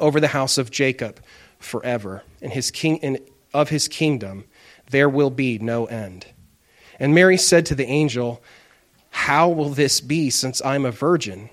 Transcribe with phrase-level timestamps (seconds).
[0.00, 1.20] over the house of Jacob
[1.58, 3.18] forever, and his king and
[3.54, 4.44] of his kingdom
[4.90, 6.26] there will be no end.
[6.98, 8.42] And Mary said to the angel,
[9.10, 11.50] How will this be since I'm a virgin?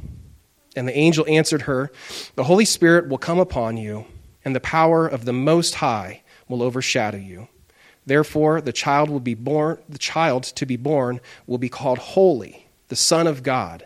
[0.75, 1.91] And the angel answered her,
[2.35, 4.05] The Holy Spirit will come upon you,
[4.45, 7.47] and the power of the Most High will overshadow you.
[8.05, 12.67] Therefore, the child will be born, the child to be born will be called holy,
[12.89, 13.85] the Son of God.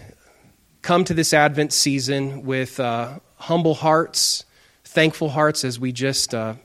[0.81, 4.45] come to this Advent season with uh, humble hearts,
[4.83, 6.55] thankful hearts as we just uh,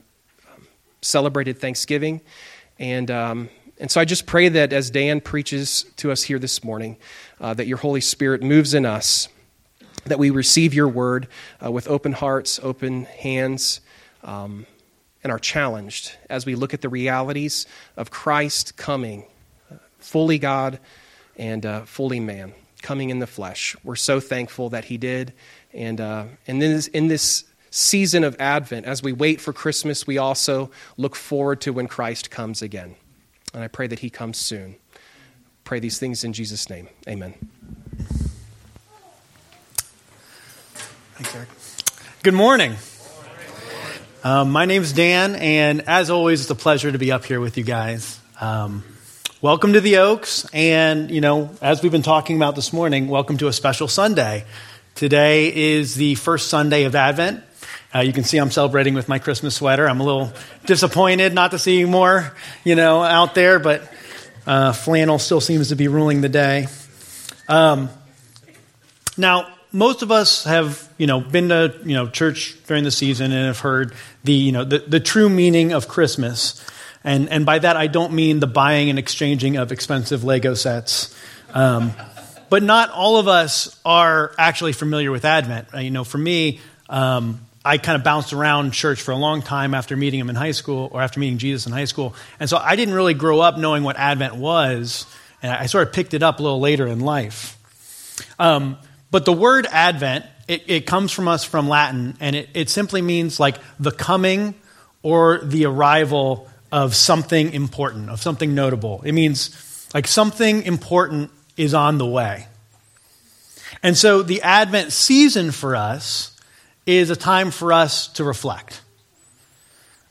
[1.01, 2.21] celebrated Thanksgiving.
[2.79, 6.63] And, um, and so I just pray that as Dan preaches to us here this
[6.63, 6.97] morning,
[7.39, 9.27] uh, that your Holy Spirit moves in us,
[10.05, 11.27] that we receive your word
[11.63, 13.81] uh, with open hearts, open hands.
[14.23, 14.65] Um,
[15.23, 17.65] and are challenged as we look at the realities
[17.97, 19.25] of Christ coming,
[19.69, 20.79] uh, fully God
[21.37, 22.53] and uh, fully man
[22.87, 23.75] coming in the flesh.
[23.83, 25.33] We're so thankful that he did.
[25.73, 30.17] And, uh, and this, in this season of Advent, as we wait for Christmas, we
[30.17, 32.95] also look forward to when Christ comes again.
[33.53, 34.77] And I pray that he comes soon.
[35.65, 36.87] Pray these things in Jesus' name.
[37.09, 37.33] Amen.
[41.15, 41.49] Thanks, Eric.
[42.23, 42.77] Good morning.
[44.23, 47.57] Um, my name's Dan, and as always, it's a pleasure to be up here with
[47.57, 48.17] you guys.
[48.39, 48.85] Um,
[49.47, 50.45] welcome to the Oaks.
[50.51, 54.43] And, you know, as we've been talking about this morning, welcome to a special Sunday.
[54.93, 57.45] Today is the first Sunday of Advent.
[57.95, 59.87] Uh, you can see I'm celebrating with my Christmas sweater.
[59.87, 60.33] I'm a little
[60.65, 63.89] disappointed not to see more, you know, out there, but
[64.45, 66.67] uh, flannel still seems to be ruling the day.
[67.47, 67.89] Um,
[69.15, 73.31] now, most of us have, you know, been to, you know, church during the season
[73.31, 73.93] and have heard
[74.25, 76.61] the, you know, the, the true meaning of Christmas.
[77.07, 81.15] And, and by that, I don't mean the buying and exchanging of expensive Lego sets.
[81.53, 81.93] Um,
[82.49, 85.69] but not all of us are actually familiar with Advent.
[85.73, 86.59] Uh, you know, for me,
[86.89, 90.35] um, I kind of bounced around church for a long time after meeting him in
[90.35, 92.13] high school or after meeting Jesus in high school.
[92.41, 95.05] And so I didn't really grow up knowing what Advent was.
[95.41, 97.57] And I sort of picked it up a little later in life.
[98.37, 98.77] Um,
[99.11, 103.01] but the word Advent, it, it, comes from us from Latin, and it, it simply
[103.01, 104.55] means like the coming
[105.03, 109.01] or the arrival of something important, of something notable.
[109.03, 112.47] It means like something important is on the way.
[113.83, 116.37] And so the Advent season for us
[116.85, 118.81] is a time for us to reflect.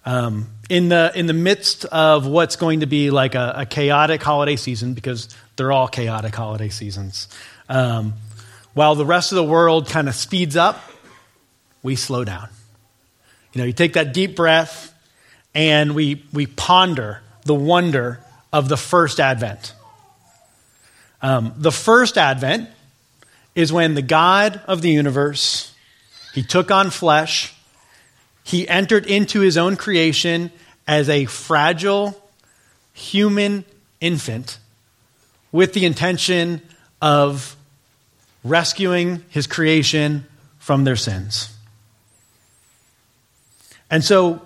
[0.05, 4.23] Um, in, the, in the midst of what's going to be like a, a, chaotic
[4.23, 7.27] holiday season, because they're all chaotic holiday seasons,
[7.69, 8.15] um,
[8.73, 10.81] while the rest of the world kind of speeds up,
[11.83, 12.49] we slow down.
[13.53, 14.93] You know, you take that deep breath,
[15.57, 18.21] and we, we ponder the wonder
[18.53, 19.73] of the first advent.
[21.23, 22.69] Um, the first advent
[23.55, 25.75] is when the God of the universe,
[26.35, 27.55] he took on flesh,
[28.45, 30.53] he entered into his own creation
[30.87, 32.23] as a fragile
[32.93, 33.65] human
[33.99, 34.59] infant
[35.53, 36.61] with the intention
[37.01, 37.57] of
[38.45, 40.27] rescuing his creation
[40.59, 41.57] from their sins.
[43.91, 44.46] And so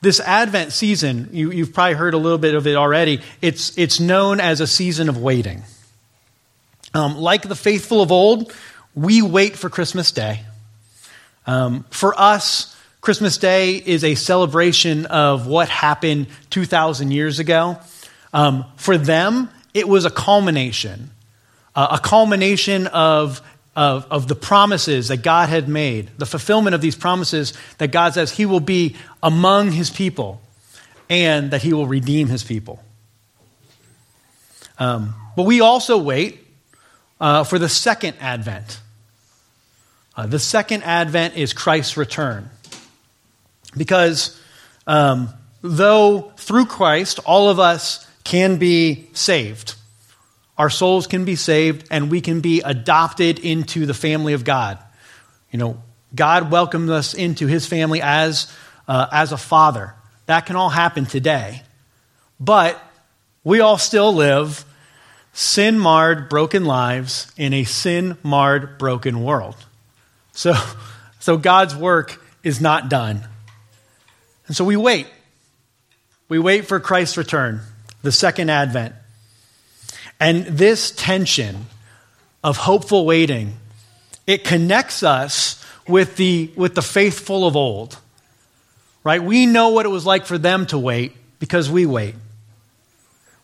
[0.00, 3.98] this Advent season, you, have probably heard a little bit of it already, it's, it's
[3.98, 5.62] known as a season of waiting.
[6.94, 8.52] Um, like the faithful of old,
[8.94, 10.40] we wait for Christmas Day.
[11.46, 17.78] Um, for us, Christmas Day is a celebration of what happened 2,000 years ago.
[18.32, 21.10] Um, for them, it was a culmination,
[21.74, 23.40] uh, a culmination of,
[23.78, 28.12] of, of the promises that God had made, the fulfillment of these promises that God
[28.12, 30.42] says He will be among His people
[31.08, 32.82] and that He will redeem His people.
[34.80, 36.44] Um, but we also wait
[37.20, 38.80] uh, for the second advent.
[40.16, 42.50] Uh, the second advent is Christ's return.
[43.76, 44.40] Because
[44.88, 45.28] um,
[45.62, 49.76] though through Christ all of us can be saved,
[50.58, 54.78] our souls can be saved, and we can be adopted into the family of God.
[55.52, 55.82] You know,
[56.14, 58.52] God welcomed us into his family as,
[58.88, 59.94] uh, as a father.
[60.26, 61.62] That can all happen today.
[62.40, 62.82] But
[63.44, 64.64] we all still live
[65.32, 69.56] sin marred, broken lives in a sin marred, broken world.
[70.32, 70.54] So,
[71.20, 73.26] so God's work is not done.
[74.48, 75.06] And so we wait.
[76.28, 77.60] We wait for Christ's return,
[78.02, 78.94] the second advent.
[80.20, 81.66] And this tension
[82.42, 83.54] of hopeful waiting,
[84.26, 87.98] it connects us with the, with the faithful of old.
[89.04, 89.22] Right?
[89.22, 92.14] We know what it was like for them to wait because we wait.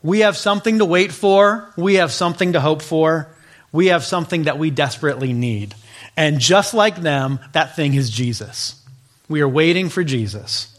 [0.03, 1.73] We have something to wait for.
[1.77, 3.29] We have something to hope for.
[3.73, 5.75] We have something that we desperately need.
[6.17, 8.81] And just like them, that thing is Jesus.
[9.29, 10.74] We are waiting for Jesus.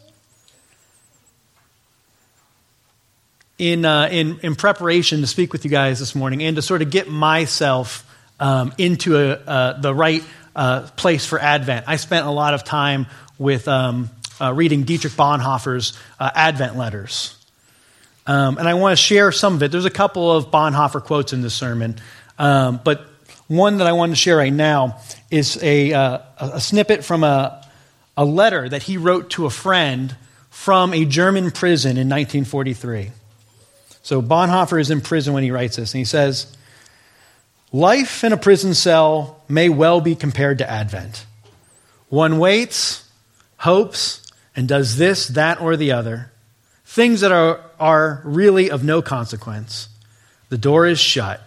[3.57, 6.81] In, uh, in, in preparation to speak with you guys this morning and to sort
[6.81, 8.05] of get myself
[8.37, 10.23] um, into a, uh, the right
[10.55, 13.07] uh, place for Advent, I spent a lot of time
[13.37, 14.09] with um,
[14.41, 17.37] uh, reading Dietrich Bonhoeffer's uh, Advent letters.
[18.27, 19.71] Um, and I want to share some of it.
[19.71, 21.95] There's a couple of Bonhoeffer quotes in this sermon,
[22.39, 23.07] um, but
[23.47, 24.99] one that I want to share right now
[25.29, 27.63] is a, uh, a snippet from a,
[28.17, 30.15] a letter that he wrote to a friend
[30.49, 33.11] from a German prison in 1943.
[34.05, 36.45] So Bonhoeffer is in prison when he writes this, and he says,
[37.73, 41.25] Life in a prison cell may well be compared to Advent.
[42.09, 43.09] One waits,
[43.57, 44.21] hopes,
[44.55, 46.31] and does this, that, or the other
[46.85, 49.89] things that are, are really of no consequence.
[50.49, 51.41] The door is shut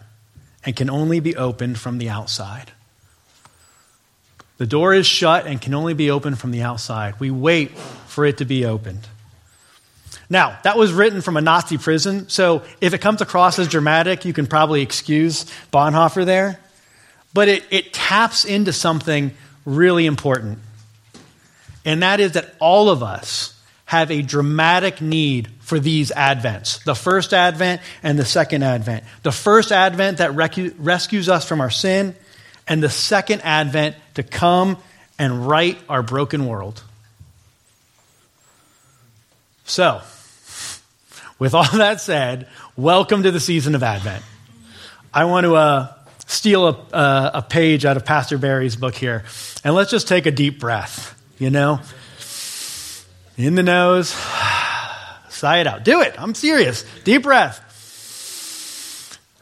[0.65, 2.73] and can only be opened from the outside.
[4.57, 7.21] The door is shut and can only be opened from the outside.
[7.21, 7.79] We wait
[8.09, 9.07] for it to be opened.
[10.31, 14.25] Now, that was written from a Nazi prison, so if it comes across as dramatic,
[14.25, 16.61] you can probably excuse Bonhoeffer there.
[17.33, 19.33] But it, it taps into something
[19.65, 20.59] really important.
[21.85, 26.95] And that is that all of us have a dramatic need for these advents the
[26.95, 29.05] first advent and the second advent.
[29.23, 32.15] The first advent that recu- rescues us from our sin,
[32.67, 34.77] and the second advent to come
[35.19, 36.83] and right our broken world.
[39.65, 40.01] So,
[41.39, 44.25] with all that said, welcome to the season of Advent.
[45.15, 45.95] I want to uh,
[46.27, 49.25] steal a, uh, a page out of Pastor Barry's book here,
[49.65, 51.81] and let's just take a deep breath, you know?
[53.37, 54.09] In the nose,
[55.29, 55.85] sigh it out.
[55.85, 56.21] Do it.
[56.21, 56.85] I'm serious.
[57.05, 57.65] Deep breath.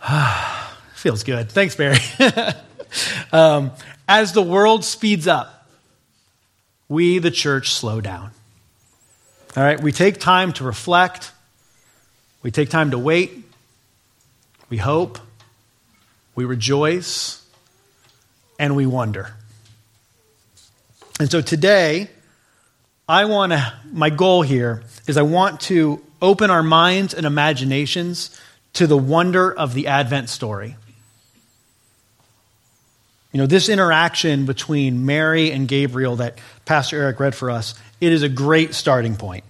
[0.94, 1.50] Feels good.
[1.50, 1.98] Thanks, Barry.
[3.32, 3.72] um,
[4.06, 5.66] as the world speeds up,
[6.88, 8.30] we, the church, slow down.
[9.56, 11.32] All right, we take time to reflect,
[12.42, 13.44] we take time to wait,
[14.68, 15.18] we hope,
[16.34, 17.44] we rejoice,
[18.58, 19.34] and we wonder.
[21.18, 22.10] And so today,
[23.08, 28.38] I want to, my goal here is I want to open our minds and imaginations
[28.74, 30.76] to the wonder of the Advent story.
[33.32, 38.12] You know, this interaction between Mary and Gabriel that Pastor Eric read for us, it
[38.12, 39.44] is a great starting point.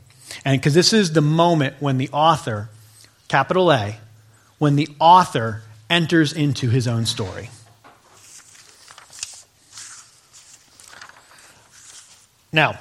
[0.45, 2.69] And because this is the moment when the author,
[3.29, 3.99] capital A,
[4.59, 7.51] when the author enters into his own story.
[12.53, 12.79] Now,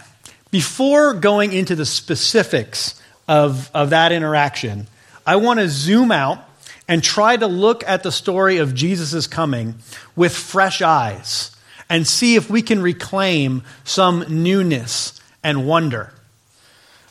[0.52, 4.88] before going into the specifics of, of that interaction,
[5.26, 6.48] I want to zoom out
[6.88, 9.76] and try to look at the story of Jesus' coming
[10.16, 11.56] with fresh eyes
[11.90, 16.14] and see if we can reclaim some newness and wonder.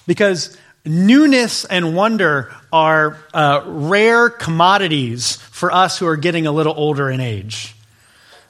[0.07, 6.75] Because newness and wonder are uh, rare commodities for us who are getting a little
[6.77, 7.75] older in age.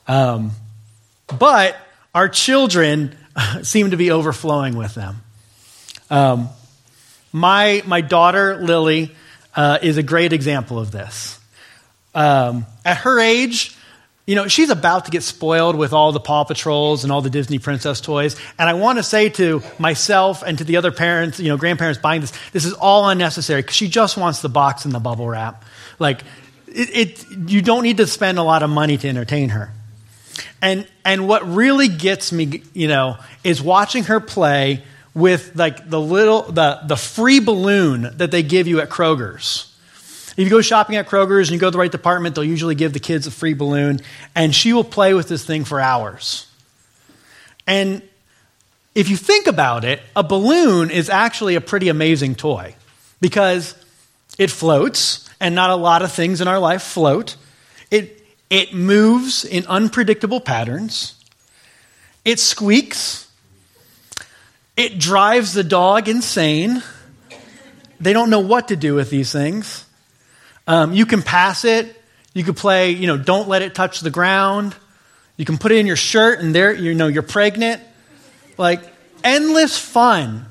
[0.09, 0.53] Um,
[1.39, 1.77] but
[2.15, 3.17] our children
[3.63, 5.23] seem to be overflowing with them.
[6.11, 6.49] Um,
[7.33, 9.15] my, my daughter, Lily,
[9.57, 11.39] uh, is a great example of this.
[12.15, 13.74] Um, at her age,
[14.27, 17.29] you know, she's about to get spoiled with all the Paw Patrols and all the
[17.29, 18.37] Disney princess toys.
[18.59, 22.01] And I want to say to myself and to the other parents, you know, grandparents
[22.01, 25.29] buying this, this is all unnecessary because she just wants the box and the bubble
[25.29, 25.65] wrap.
[25.99, 26.23] Like,
[26.69, 29.71] it, it, you don't need to spend a lot of money to entertain her.
[30.63, 36.01] And, and what really gets me, you know, is watching her play with like the
[36.01, 39.71] little, the, the free balloon that they give you at Kroger's.
[40.37, 42.75] If you go shopping at Kroger's and you go to the right department, they'll usually
[42.75, 44.01] give the kids a free balloon,
[44.35, 46.47] and she will play with this thing for hours.
[47.67, 48.03] And
[48.95, 52.75] if you think about it, a balloon is actually a pretty amazing toy
[53.21, 53.75] because
[54.37, 57.37] it floats, and not a lot of things in our life float.
[57.91, 61.15] It, it moves in unpredictable patterns.
[62.25, 63.31] It squeaks.
[64.77, 66.83] It drives the dog insane.
[68.01, 69.84] They don't know what to do with these things.
[70.67, 72.01] Um, you can pass it.
[72.33, 74.75] You could play, you know, don't let it touch the ground.
[75.37, 77.83] You can put it in your shirt and there, you know, you're pregnant.
[78.57, 78.81] Like,
[79.23, 80.47] endless fun.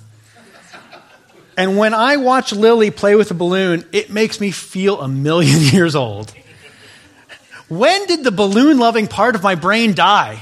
[1.57, 5.59] And when I watch Lily play with a balloon, it makes me feel a million
[5.73, 6.33] years old.
[7.69, 10.41] When did the balloon loving part of my brain die?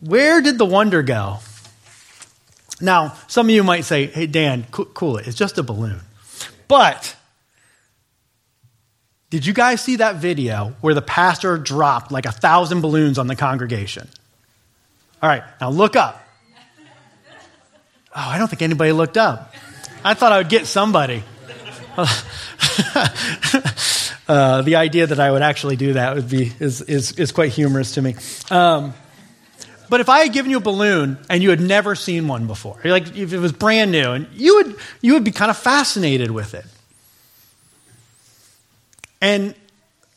[0.00, 1.38] Where did the wonder go?
[2.80, 5.26] Now, some of you might say, hey, Dan, cool it.
[5.26, 6.00] It's just a balloon.
[6.68, 7.14] But
[9.30, 13.28] did you guys see that video where the pastor dropped like a thousand balloons on
[13.28, 14.08] the congregation?
[15.22, 16.26] All right, now look up.
[18.12, 19.54] Oh, I don't think anybody looked up.
[20.04, 21.22] I thought I would get somebody.
[24.28, 27.52] uh, the idea that I would actually do that would be is, is, is quite
[27.52, 28.16] humorous to me.
[28.50, 28.94] Um,
[29.88, 32.80] but if I had given you a balloon and you had never seen one before,
[32.84, 36.30] like if it was brand new, and you would you would be kind of fascinated
[36.30, 36.64] with it.
[39.20, 39.54] And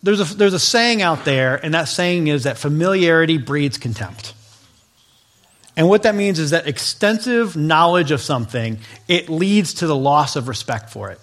[0.01, 4.33] there's a, there's a saying out there, and that saying is that familiarity breeds contempt.
[5.75, 10.35] And what that means is that extensive knowledge of something, it leads to the loss
[10.35, 11.19] of respect for it.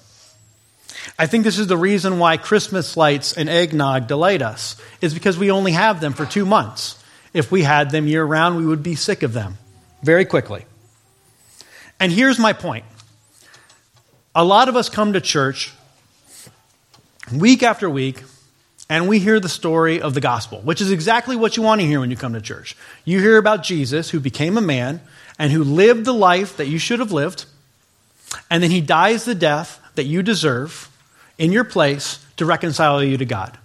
[1.18, 5.38] I think this is the reason why Christmas lights and eggnog delight us, is because
[5.38, 7.02] we only have them for two months.
[7.32, 9.56] If we had them year round, we would be sick of them
[10.02, 10.64] very quickly.
[12.00, 12.84] And here's my point
[14.34, 15.72] a lot of us come to church
[17.32, 18.22] week after week,
[18.88, 21.87] and we hear the story of the gospel, which is exactly what you want to
[21.87, 22.76] hear when you come to church.
[23.04, 25.00] You hear about Jesus, who became a man
[25.38, 27.44] and who lived the life that you should have lived,
[28.50, 30.88] and then he dies the death that you deserve
[31.38, 33.56] in your place to reconcile you to God.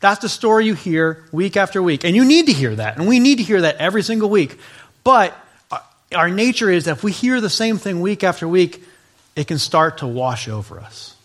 [0.00, 2.04] That's the story you hear week after week.
[2.04, 2.98] And you need to hear that.
[2.98, 4.58] And we need to hear that every single week.
[5.02, 5.36] But
[6.14, 8.82] our nature is that if we hear the same thing week after week,
[9.34, 11.16] it can start to wash over us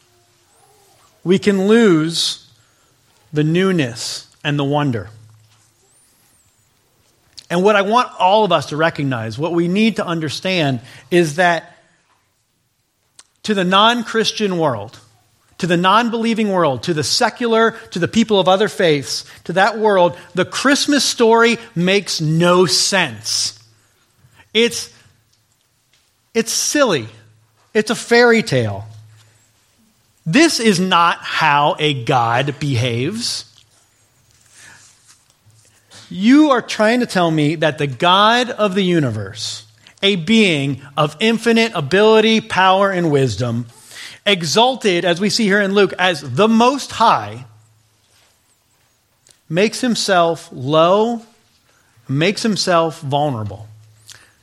[1.24, 2.50] we can lose
[3.32, 5.10] the newness and the wonder.
[7.50, 10.80] And what I want all of us to recognize, what we need to understand,
[11.12, 11.78] is that
[13.44, 15.00] to the non Christian world,
[15.60, 19.54] to the non believing world, to the secular, to the people of other faiths, to
[19.54, 23.60] that world, the Christmas story makes no sense.
[24.54, 24.92] It's,
[26.34, 27.08] it's silly,
[27.74, 28.86] it's a fairy tale.
[30.26, 33.50] This is not how a God behaves.
[36.10, 39.66] You are trying to tell me that the God of the universe,
[40.02, 43.66] a being of infinite ability, power, and wisdom,
[44.26, 47.46] exalted, as we see here in Luke, as the Most High,
[49.50, 51.22] makes himself low,
[52.08, 53.68] makes himself vulnerable.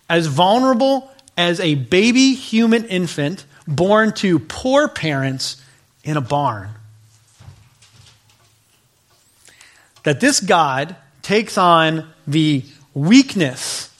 [0.08, 5.59] As vulnerable as a baby human infant born to poor parents
[6.04, 6.70] in a barn.
[10.02, 12.64] That this God takes on the
[12.94, 13.94] weakness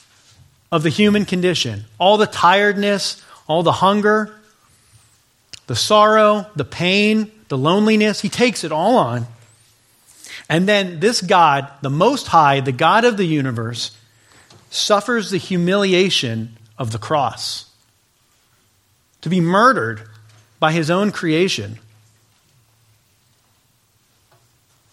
[0.71, 4.33] of the human condition, all the tiredness, all the hunger,
[5.67, 9.27] the sorrow, the pain, the loneliness, he takes it all on.
[10.49, 13.95] And then this God, the Most High, the God of the universe,
[14.69, 17.69] suffers the humiliation of the cross.
[19.21, 20.01] To be murdered
[20.59, 21.79] by his own creation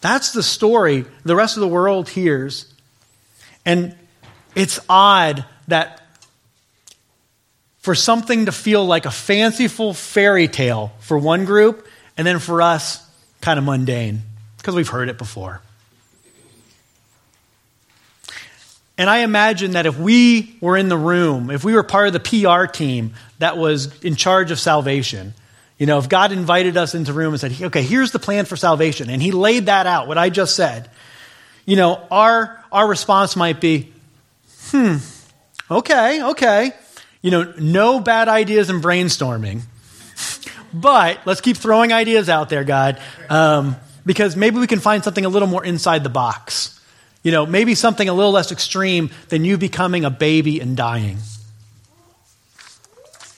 [0.01, 2.73] That's the story the rest of the world hears.
[3.65, 3.95] And
[4.55, 6.03] it's odd that
[7.81, 11.87] for something to feel like a fanciful fairy tale for one group,
[12.17, 13.03] and then for us,
[13.41, 14.23] kind of mundane,
[14.57, 15.63] because we've heard it before.
[18.99, 22.13] And I imagine that if we were in the room, if we were part of
[22.13, 25.35] the PR team that was in charge of salvation,
[25.79, 28.45] you know, if God invited us into a room and said, okay, here's the plan
[28.45, 30.91] for salvation, and He laid that out, what I just said,
[31.65, 33.93] you know, our, our response might be,
[34.71, 34.97] hmm,
[35.71, 36.73] okay, okay.
[37.23, 39.63] You know, no bad ideas in brainstorming.
[40.75, 45.25] but let's keep throwing ideas out there, God, um, because maybe we can find something
[45.25, 46.75] a little more inside the box.
[47.23, 51.19] You know, maybe something a little less extreme than you becoming a baby and dying.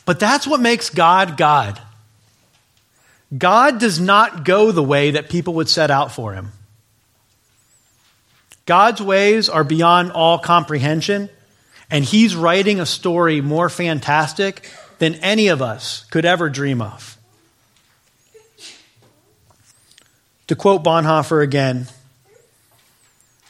[0.07, 1.81] But that's what makes God God.
[3.37, 6.53] God does not go the way that people would set out for him.
[8.67, 11.31] God's ways are beyond all comprehension,
[11.91, 14.69] and he's writing a story more fantastic
[14.99, 17.17] than any of us could ever dream of.
[20.49, 21.87] To quote Bonhoeffer again,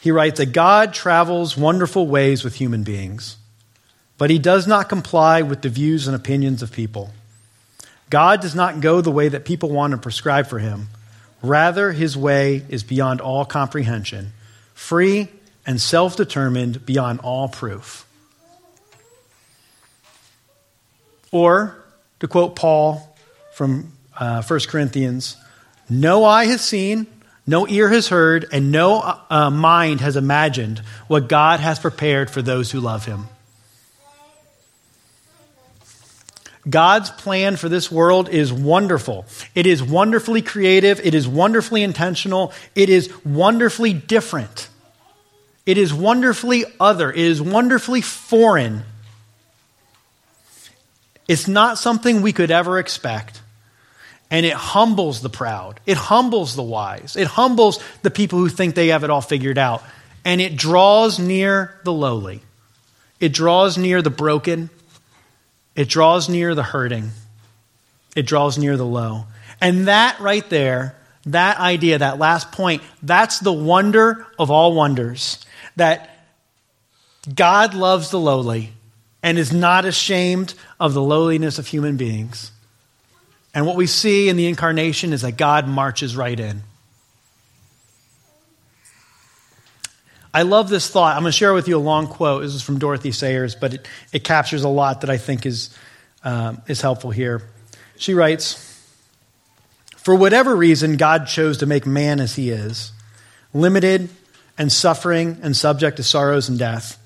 [0.00, 3.36] he writes that God travels wonderful ways with human beings,
[4.16, 7.10] but he does not comply with the views and opinions of people.
[8.10, 10.88] God does not go the way that people want to prescribe for him.
[11.42, 14.32] Rather, his way is beyond all comprehension,
[14.74, 15.28] free
[15.64, 18.06] and self determined beyond all proof.
[21.30, 21.76] Or,
[22.18, 23.16] to quote Paul
[23.52, 25.36] from uh, 1 Corinthians,
[25.88, 27.06] no eye has seen,
[27.46, 29.00] no ear has heard, and no
[29.30, 33.28] uh, mind has imagined what God has prepared for those who love him.
[36.68, 39.24] God's plan for this world is wonderful.
[39.54, 41.00] It is wonderfully creative.
[41.00, 42.52] It is wonderfully intentional.
[42.74, 44.68] It is wonderfully different.
[45.64, 47.10] It is wonderfully other.
[47.10, 48.82] It is wonderfully foreign.
[51.28, 53.40] It's not something we could ever expect.
[54.30, 55.80] And it humbles the proud.
[55.86, 57.16] It humbles the wise.
[57.16, 59.82] It humbles the people who think they have it all figured out.
[60.24, 62.42] And it draws near the lowly.
[63.18, 64.70] It draws near the broken
[65.74, 67.10] it draws near the hurting,
[68.16, 69.24] it draws near the low.
[69.60, 70.96] And that right there,
[71.26, 75.44] that idea, that last point, that's the wonder of all wonders.
[75.76, 76.24] That
[77.34, 78.72] God loves the lowly
[79.22, 82.52] and is not ashamed of the lowliness of human beings.
[83.54, 86.62] And what we see in the incarnation is that God marches right in.
[90.32, 91.16] I love this thought.
[91.16, 92.42] I'm going to share with you a long quote.
[92.42, 95.76] This is from Dorothy Sayers, but it, it captures a lot that I think is,
[96.22, 97.42] um, is helpful here.
[97.96, 98.80] She writes
[99.96, 102.92] For whatever reason, God chose to make man as he is,
[103.52, 104.08] limited
[104.56, 106.96] and suffering and subject to sorrows and death.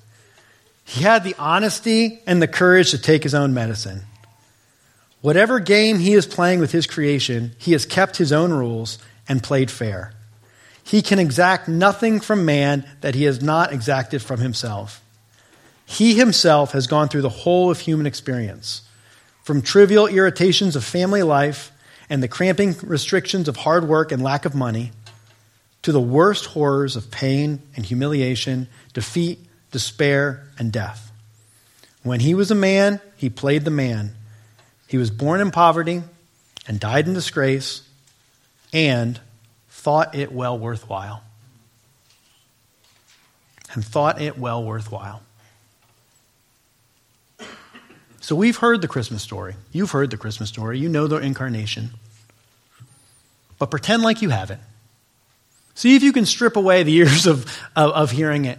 [0.83, 4.03] He had the honesty and the courage to take his own medicine.
[5.21, 9.41] Whatever game he is playing with his creation, he has kept his own rules and
[9.41, 10.13] played fair.
[10.85, 15.01] He can exact nothing from man that he has not exacted from himself.
[15.83, 18.83] He himself has gone through the whole of human experience,
[19.43, 21.71] from trivial irritations of family life
[22.07, 24.91] and the cramping restrictions of hard work and lack of money,
[25.81, 29.39] to the worst horrors of pain and humiliation, defeat,
[29.71, 31.11] despair, and death.
[32.03, 34.15] When he was a man, he played the man.
[34.87, 36.03] He was born in poverty
[36.67, 37.81] and died in disgrace
[38.71, 39.19] and
[39.85, 41.21] thought it well worthwhile.
[43.71, 45.21] And thought it well worthwhile.
[48.19, 49.53] So we've heard the Christmas story.
[49.71, 50.79] You've heard the Christmas story.
[50.79, 51.91] You know the incarnation.
[53.59, 54.61] But pretend like you haven't.
[55.75, 57.43] See if you can strip away the years of,
[57.75, 58.57] of, of hearing it.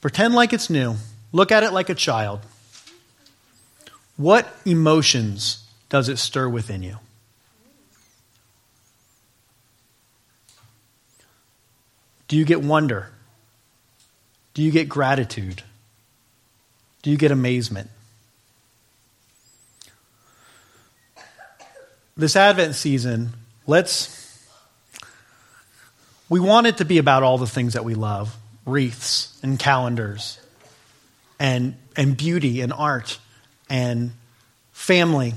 [0.00, 0.94] Pretend like it's new.
[1.32, 2.40] Look at it like a child.
[4.16, 6.96] What emotions does it stir within you?
[12.28, 13.10] Do you get wonder?
[14.54, 15.62] Do you get gratitude?
[17.02, 17.90] Do you get amazement?
[22.16, 23.30] This Advent season,
[23.66, 24.20] let's.
[26.28, 30.38] We want it to be about all the things that we love wreaths and calendars
[31.38, 33.18] and, and beauty and art
[33.68, 34.12] and
[34.72, 35.34] family.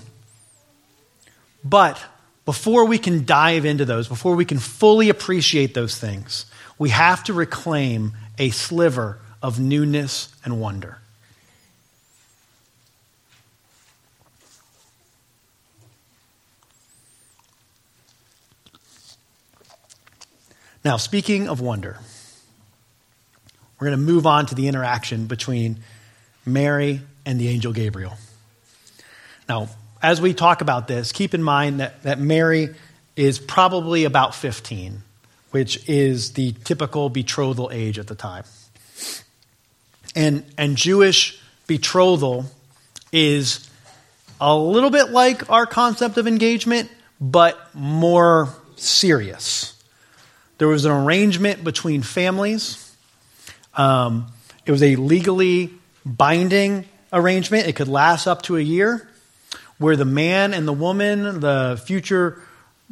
[1.63, 2.01] But
[2.45, 6.45] before we can dive into those, before we can fully appreciate those things,
[6.77, 10.99] we have to reclaim a sliver of newness and wonder.
[20.83, 21.97] Now, speaking of wonder,
[23.79, 25.79] we're going to move on to the interaction between
[26.45, 28.17] Mary and the angel Gabriel.
[29.49, 29.69] Now,
[30.01, 32.69] as we talk about this, keep in mind that, that Mary
[33.15, 35.01] is probably about 15
[35.55, 38.43] which is the typical betrothal age at the time.
[40.13, 42.43] And, and Jewish betrothal
[43.13, 43.65] is
[44.41, 46.91] a little bit like our concept of engagement,
[47.21, 49.81] but more serious.
[50.57, 52.93] There was an arrangement between families.
[53.75, 54.27] Um,
[54.65, 55.71] it was a legally
[56.05, 57.65] binding arrangement.
[57.65, 59.07] It could last up to a year,
[59.77, 62.41] where the man and the woman, the future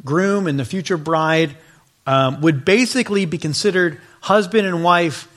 [0.02, 1.58] groom and the future bride,
[2.06, 5.28] um, would basically be considered husband and wife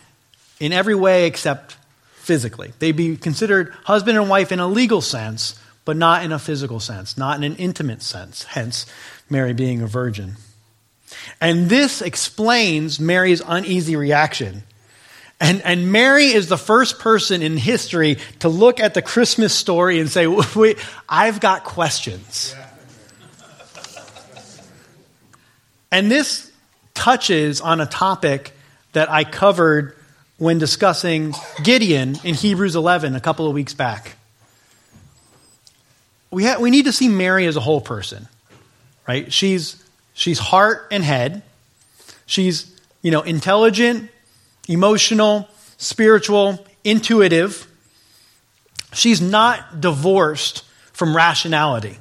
[0.60, 1.78] in every way except
[2.16, 2.74] physically.
[2.80, 6.80] They'd be considered husband and wife in a legal sense, but not in a physical
[6.80, 8.86] sense, not in an intimate sense, hence
[9.30, 10.36] Mary being a virgin.
[11.40, 14.64] And this explains Mary's uneasy reaction.
[15.40, 20.00] And, and Mary is the first person in history to look at the Christmas story
[20.00, 22.56] and say, Wait, I've got questions.
[25.92, 26.47] And this
[26.98, 28.52] touches on a topic
[28.94, 29.96] that I covered
[30.38, 31.34] when discussing
[31.64, 34.16] Gideon in Hebrews 11 a couple of weeks back.
[36.32, 38.28] We, ha- we need to see Mary as a whole person,
[39.08, 39.32] right?
[39.32, 39.82] She's,
[40.14, 41.44] she's heart and head.
[42.26, 42.70] She's,
[43.02, 44.10] you know, intelligent,
[44.68, 47.68] emotional, spiritual, intuitive.
[48.92, 51.98] She's not divorced from rationality.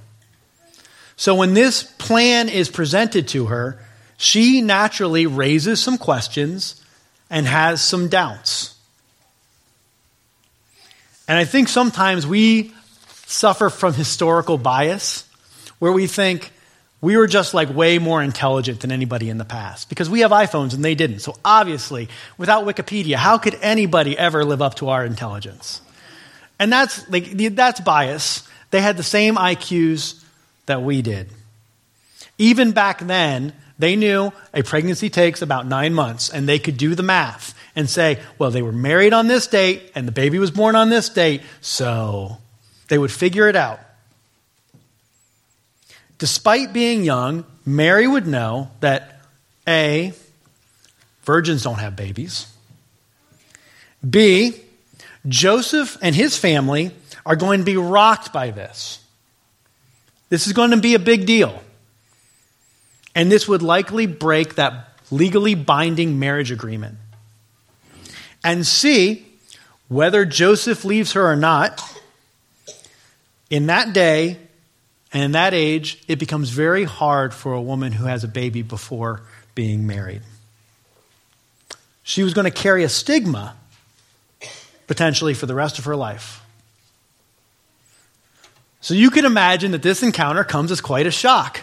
[1.17, 3.79] So when this plan is presented to her,
[4.17, 6.83] she naturally raises some questions
[7.29, 8.75] and has some doubts.
[11.29, 12.73] And I think sometimes we
[13.27, 15.29] suffer from historical bias
[15.79, 16.53] where we think
[17.01, 20.31] we were just like way more intelligent than anybody in the past because we have
[20.31, 21.19] iPhones and they didn't.
[21.19, 25.83] So obviously, without Wikipedia, how could anybody ever live up to our intelligence?
[26.59, 28.49] And that's like that's bias.
[28.71, 30.23] They had the same IQs
[30.67, 31.29] that we did.
[32.39, 36.95] Even back then, they knew a pregnancy takes about nine months, and they could do
[36.95, 40.51] the math and say, well, they were married on this date, and the baby was
[40.51, 42.39] born on this date, so
[42.89, 43.81] they would figure it out.
[46.19, 49.21] Despite being young, Mary would know that
[49.69, 50.15] A,
[51.25, 52.47] virgins don't have babies.
[54.09, 54.55] B,
[55.29, 56.93] Joseph and his family
[57.27, 59.01] are going to be rocked by this.
[60.29, 61.63] This is going to be a big deal.
[63.17, 66.99] And this would likely break that legally binding marriage agreement.
[68.45, 69.27] And C,
[69.89, 71.83] whether Joseph leaves her or not,
[73.49, 74.37] in that day
[75.13, 78.61] and in that age, it becomes very hard for a woman who has a baby
[78.61, 79.23] before
[79.55, 80.21] being married.
[82.03, 83.57] She was going to carry a stigma
[84.87, 86.43] potentially for the rest of her life.
[88.83, 91.63] So you can imagine that this encounter comes as quite a shock.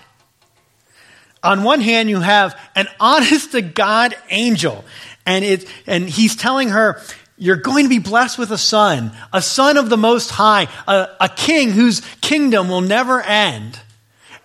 [1.43, 4.86] On one hand, you have an honest to God angel,
[5.25, 7.01] and, it, and he's telling her,
[7.38, 11.10] You're going to be blessed with a son, a son of the Most High, a,
[11.19, 13.79] a king whose kingdom will never end.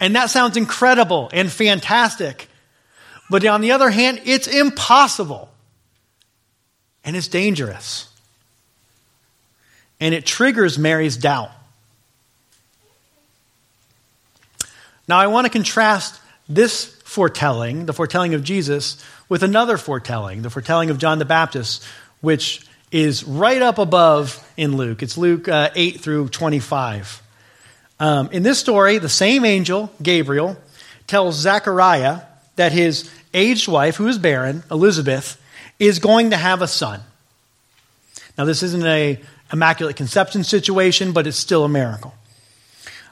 [0.00, 2.48] And that sounds incredible and fantastic.
[3.30, 5.50] But on the other hand, it's impossible.
[7.04, 8.08] And it's dangerous.
[10.00, 11.50] And it triggers Mary's doubt.
[15.08, 20.50] Now, I want to contrast this foretelling, the foretelling of Jesus, with another foretelling, the
[20.50, 21.84] foretelling of John the Baptist,
[22.20, 25.02] which is right up above in Luke.
[25.02, 27.22] It's Luke uh, 8 through 25.
[28.00, 30.56] Um, in this story, the same angel, Gabriel,
[31.06, 32.22] tells Zechariah
[32.56, 35.40] that his aged wife, who is barren, Elizabeth,
[35.78, 37.00] is going to have a son.
[38.36, 39.20] Now, this isn't a
[39.52, 42.14] immaculate conception situation, but it's still a miracle.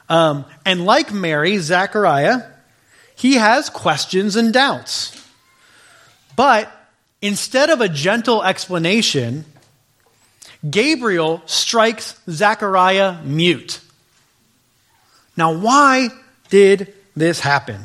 [0.09, 2.43] Um, and like Mary, Zechariah,
[3.17, 5.13] he has questions and doubts.
[6.35, 6.71] But
[7.21, 9.43] instead of a gentle explanation,
[10.67, 13.81] Gabriel strikes Zechariah mute.
[15.35, 16.09] Now, why
[16.49, 17.81] did this happen?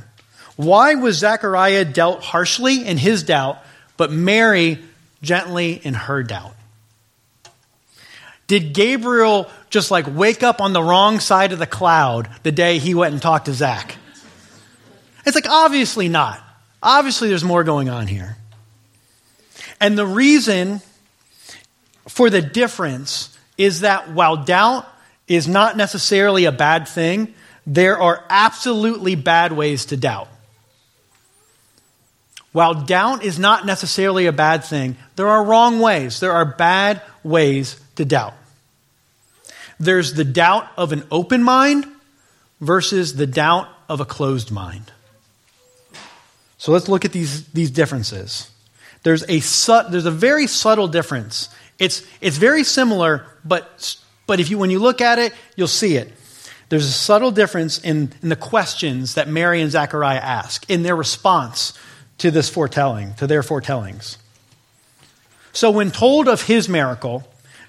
[0.56, 3.58] Why was Zechariah dealt harshly in his doubt,
[3.96, 4.78] but Mary
[5.22, 6.54] gently in her doubt?
[8.48, 12.78] Did Gabriel just like wake up on the wrong side of the cloud the day
[12.78, 13.96] he went and talked to Zach?
[15.24, 16.42] It's like, obviously not.
[16.82, 18.36] Obviously, there's more going on here.
[19.80, 20.80] And the reason
[22.08, 24.86] for the difference is that while doubt
[25.28, 27.34] is not necessarily a bad thing,
[27.66, 30.28] there are absolutely bad ways to doubt.
[32.52, 36.20] While doubt is not necessarily a bad thing, there are wrong ways.
[36.20, 38.34] There are bad ways to doubt.
[39.80, 41.86] There's the doubt of an open mind
[42.60, 44.92] versus the doubt of a closed mind.
[46.62, 48.48] So let's look at these, these differences.
[49.02, 51.48] There's a, su- there's a very subtle difference.
[51.80, 53.96] It's, it's very similar, but,
[54.28, 56.12] but if you, when you look at it, you'll see it.
[56.68, 60.94] There's a subtle difference in, in the questions that Mary and Zechariah ask, in their
[60.94, 61.76] response
[62.18, 64.16] to this foretelling, to their foretellings.
[65.52, 67.24] So when told of his miracle,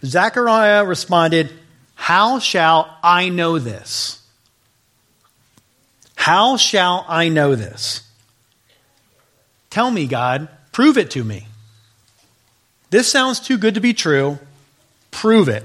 [0.06, 1.52] Zechariah responded,
[1.96, 4.22] how shall I know this?
[6.14, 8.08] How shall I know this?
[9.74, 11.48] Tell me, God, prove it to me.
[12.92, 14.38] This sounds too good to be true.
[15.10, 15.64] Prove it.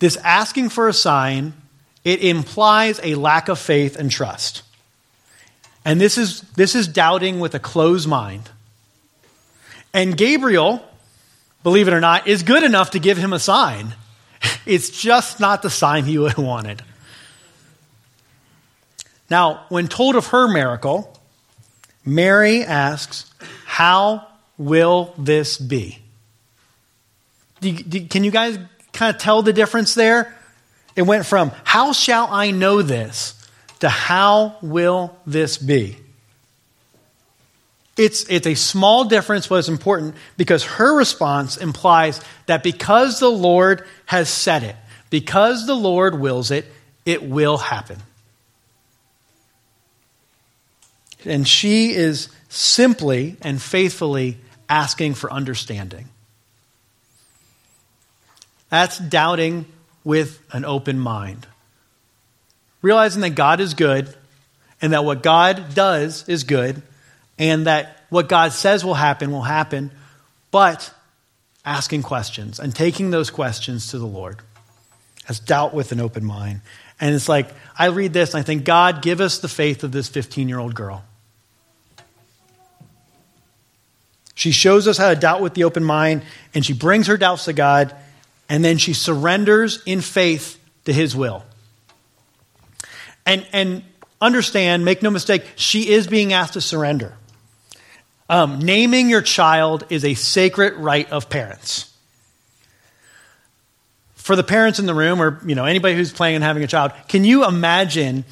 [0.00, 1.52] This asking for a sign,
[2.02, 4.64] it implies a lack of faith and trust.
[5.84, 8.50] And this is, this is doubting with a closed mind.
[9.94, 10.84] And Gabriel,
[11.62, 13.94] believe it or not, is good enough to give him a sign.
[14.66, 16.82] It's just not the sign he would have wanted.
[19.30, 21.11] Now, when told of her miracle,
[22.04, 23.30] Mary asks,
[23.64, 24.26] How
[24.58, 25.98] will this be?
[27.60, 28.58] Can you guys
[28.92, 30.34] kind of tell the difference there?
[30.96, 33.38] It went from, How shall I know this?
[33.80, 35.96] to How will this be?
[37.96, 43.28] It's, it's a small difference, but it's important because her response implies that because the
[43.28, 44.76] Lord has said it,
[45.10, 46.64] because the Lord wills it,
[47.04, 47.98] it will happen.
[51.24, 56.08] And she is simply and faithfully asking for understanding.
[58.70, 59.66] That's doubting
[60.02, 61.46] with an open mind.
[62.80, 64.14] Realizing that God is good
[64.80, 66.82] and that what God does is good
[67.38, 69.90] and that what God says will happen will happen,
[70.50, 70.92] but
[71.64, 74.38] asking questions and taking those questions to the Lord.
[75.28, 76.62] As doubt with an open mind.
[76.98, 79.92] And it's like, I read this and I think, God, give us the faith of
[79.92, 81.04] this 15 year old girl.
[84.34, 86.22] She shows us how to doubt with the open mind,
[86.54, 87.94] and she brings her doubts to God,
[88.48, 91.44] and then she surrenders in faith to His will.
[93.26, 93.84] And, and
[94.20, 97.16] understand, make no mistake, she is being asked to surrender.
[98.28, 101.92] Um, naming your child is a sacred right of parents.
[104.14, 106.68] For the parents in the room, or you know anybody who's planning on having a
[106.68, 108.24] child, can you imagine,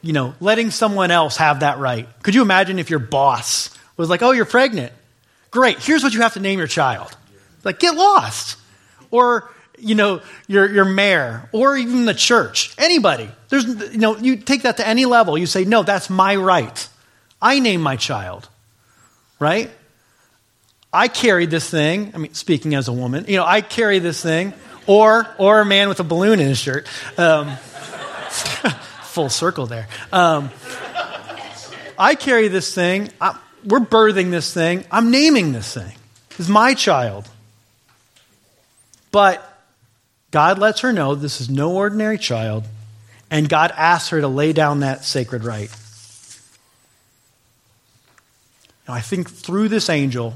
[0.00, 2.08] you know, letting someone else have that right?
[2.22, 4.92] Could you imagine if your boss was like, oh, you're pregnant.
[5.50, 7.16] Great, here's what you have to name your child.
[7.62, 8.58] Like, get lost.
[9.10, 13.30] Or, you know, your, your mayor, or even the church, anybody.
[13.48, 15.38] There's, you know, you take that to any level.
[15.38, 16.88] You say, no, that's my right.
[17.40, 18.48] I name my child,
[19.38, 19.70] right?
[20.92, 22.12] I carry this thing.
[22.14, 24.54] I mean, speaking as a woman, you know, I carry this thing,
[24.86, 26.86] or or a man with a balloon in his shirt.
[27.18, 27.56] Um,
[29.02, 29.88] full circle there.
[30.12, 30.50] Um,
[31.98, 33.10] I carry this thing.
[33.20, 34.84] I, we're birthing this thing.
[34.90, 35.92] I'm naming this thing.
[36.38, 37.28] It's my child.
[39.10, 39.42] But
[40.30, 42.64] God lets her know this is no ordinary child,
[43.30, 45.70] and God asks her to lay down that sacred right.
[48.88, 50.34] Now, I think through this angel,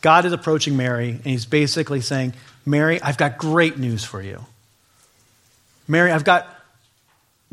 [0.00, 2.32] God is approaching Mary, and he's basically saying,
[2.64, 4.44] Mary, I've got great news for you.
[5.86, 6.48] Mary, I've got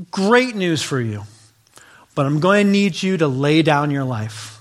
[0.09, 1.23] great news for you,
[2.15, 4.60] but I'm going to need you to lay down your life.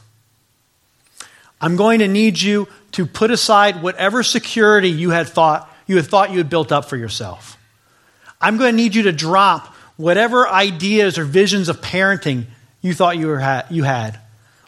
[1.60, 6.06] I'm going to need you to put aside whatever security you had thought you had
[6.06, 7.58] thought you had built up for yourself.
[8.40, 12.44] I'm going to need you to drop whatever ideas or visions of parenting
[12.80, 14.18] you thought you, were you had.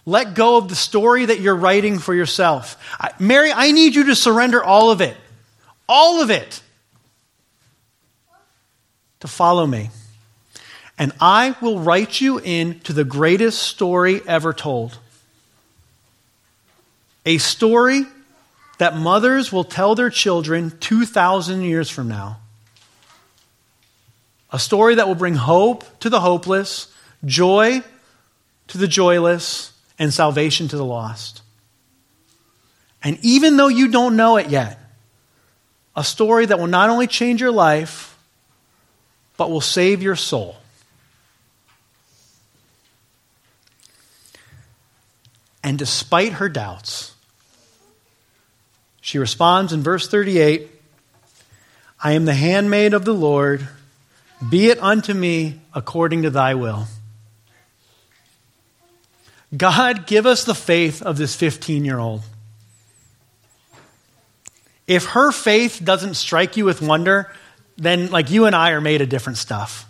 [0.05, 2.77] Let go of the story that you're writing for yourself.
[2.99, 5.17] I, Mary, I need you to surrender all of it.
[5.89, 6.61] All of it.
[9.21, 9.91] To follow me.
[10.99, 14.99] And I will write you into the greatest story ever told.
[17.25, 18.05] A story
[18.79, 22.39] that mothers will tell their children 2,000 years from now.
[24.51, 26.93] A story that will bring hope to the hopeless,
[27.25, 27.83] joy
[28.69, 31.43] to the joyless, and salvation to the lost.
[33.05, 34.79] And even though you don't know it yet,
[35.95, 38.19] a story that will not only change your life,
[39.37, 40.57] but will save your soul.
[45.63, 47.12] And despite her doubts,
[49.03, 50.71] she responds in verse 38
[52.03, 53.69] I am the handmaid of the Lord.
[54.49, 56.87] Be it unto me according to thy will.
[59.55, 62.23] God, give us the faith of this 15 year old.
[64.87, 67.31] If her faith doesn't strike you with wonder,
[67.77, 69.87] then like you and I are made of different stuff.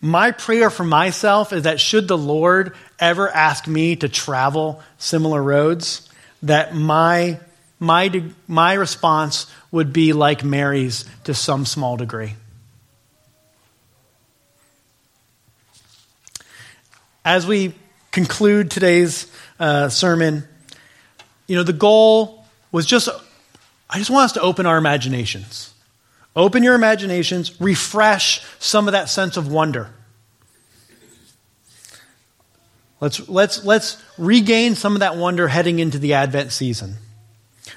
[0.00, 5.42] My prayer for myself is that should the Lord ever ask me to travel similar
[5.42, 6.08] roads,
[6.42, 7.40] that my,
[7.78, 12.34] my, my response would be like Mary's to some small degree.
[17.24, 17.74] As we
[18.10, 20.44] conclude today's uh, sermon,
[21.46, 23.08] you know, the goal was just,
[23.88, 25.72] I just want us to open our imaginations
[26.34, 29.90] Open your imaginations, refresh some of that sense of wonder.
[33.02, 36.94] Let's, let's, let's regain some of that wonder heading into the Advent season.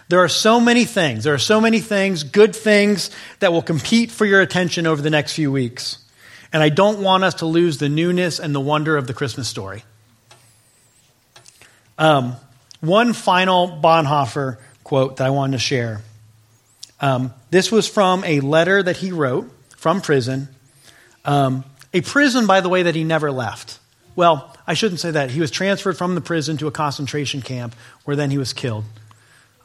[0.08, 3.10] There are so many things, there are so many things, good things,
[3.40, 5.98] that will compete for your attention over the next few weeks.
[6.54, 9.48] And I don't want us to lose the newness and the wonder of the Christmas
[9.48, 9.84] story.
[11.98, 12.36] Um,
[12.82, 16.02] one final Bonhoeffer quote that I wanted to share.
[17.02, 20.50] Um, this was from a letter that he wrote from prison.
[21.26, 21.64] Um,
[21.96, 23.80] a prison, by the way, that he never left.
[24.16, 25.32] Well, I shouldn't say that.
[25.32, 27.76] He was transferred from the prison to a concentration camp
[28.06, 28.86] where then he was killed.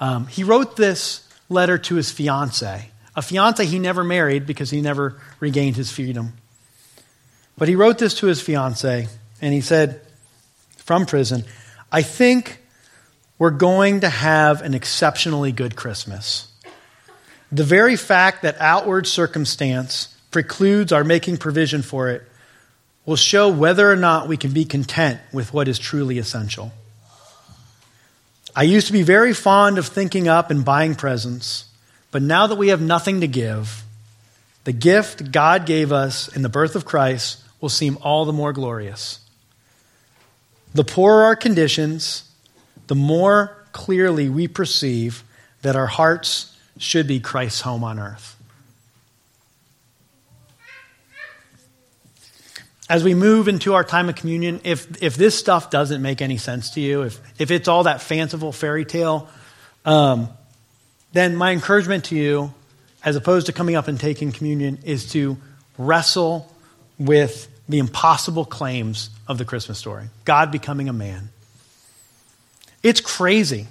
[0.01, 4.81] Um, he wrote this letter to his fiancee, a fiancee he never married because he
[4.81, 6.35] never regained his freedom.
[7.59, 9.07] But he wrote this to his fiancee,
[9.43, 10.01] and he said
[10.79, 11.45] from prison,
[11.93, 12.61] I think
[13.39, 16.49] we're going to have an exceptionally good Christmas.
[17.53, 22.23] The very fact that outward circumstance precludes our making provision for it
[23.11, 26.71] will show whether or not we can be content with what is truly essential.
[28.55, 31.65] I used to be very fond of thinking up and buying presents,
[32.13, 33.83] but now that we have nothing to give,
[34.63, 38.53] the gift God gave us in the birth of Christ will seem all the more
[38.53, 39.19] glorious.
[40.73, 42.31] The poorer our conditions,
[42.87, 45.25] the more clearly we perceive
[45.63, 48.40] that our hearts should be Christ's home on earth.
[52.91, 56.39] As we move into our time of communion, if, if this stuff doesn't make any
[56.39, 59.29] sense to you, if, if it's all that fanciful fairy tale,
[59.85, 60.29] um,
[61.13, 62.53] then my encouragement to you,
[63.05, 65.37] as opposed to coming up and taking communion, is to
[65.79, 66.53] wrestle
[66.99, 71.29] with the impossible claims of the Christmas story God becoming a man.
[72.83, 73.69] It's crazy.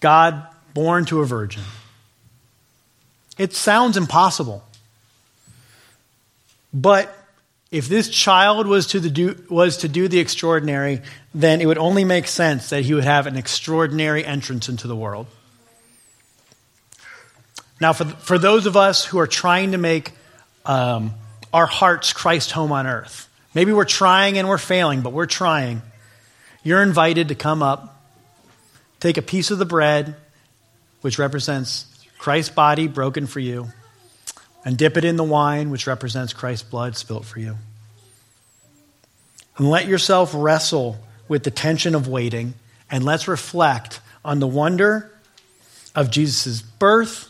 [0.00, 1.62] God born to a virgin.
[3.36, 4.64] It sounds impossible.
[6.72, 7.14] But
[7.72, 11.00] if this child was to, do, was to do the extraordinary,
[11.34, 14.94] then it would only make sense that he would have an extraordinary entrance into the
[14.94, 15.26] world.
[17.80, 20.12] Now, for, for those of us who are trying to make
[20.66, 21.14] um,
[21.50, 25.80] our hearts Christ home on earth, maybe we're trying and we're failing, but we're trying.
[26.62, 28.02] You're invited to come up,
[29.00, 30.14] take a piece of the bread,
[31.00, 31.86] which represents
[32.18, 33.68] Christ's body broken for you,
[34.64, 37.56] and dip it in the wine, which represents Christ's blood spilt for you.
[39.56, 40.98] And let yourself wrestle
[41.28, 42.54] with the tension of waiting,
[42.90, 45.10] and let's reflect on the wonder
[45.94, 47.28] of Jesus' birth,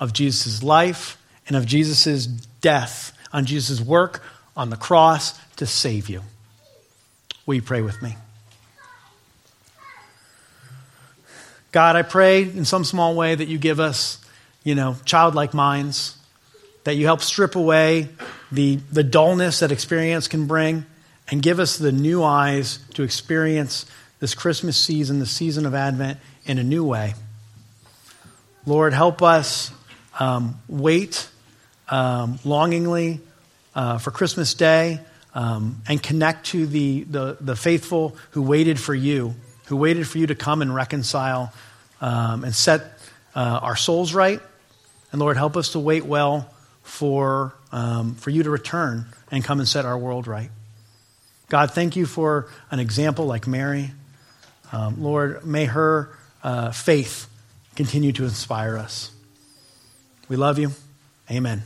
[0.00, 4.22] of Jesus' life, and of Jesus' death, on Jesus' work
[4.56, 6.22] on the cross to save you.
[7.46, 8.16] Will you pray with me?
[11.72, 14.18] God, I pray in some small way that you give us,
[14.64, 16.17] you know, childlike minds,
[16.88, 18.08] that you help strip away
[18.50, 20.86] the, the dullness that experience can bring,
[21.30, 23.84] and give us the new eyes to experience
[24.20, 27.12] this Christmas season, the season of Advent, in a new way.
[28.64, 29.70] Lord, help us
[30.18, 31.28] um, wait
[31.90, 33.20] um, longingly
[33.74, 35.00] uh, for Christmas Day
[35.34, 39.34] um, and connect to the, the, the faithful who waited for you
[39.66, 41.52] who waited for you to come and reconcile
[42.00, 42.80] um, and set
[43.34, 44.40] uh, our souls right.
[45.12, 46.48] And Lord, help us to wait well
[46.88, 50.50] for, um, for you to return and come and set our world right.
[51.48, 53.90] God, thank you for an example like Mary.
[54.72, 56.10] Um, Lord, may her
[56.42, 57.28] uh, faith
[57.76, 59.10] continue to inspire us.
[60.28, 60.72] We love you.
[61.30, 61.62] Amen.